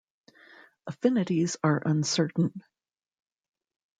[0.87, 2.63] Affinities are uncertain.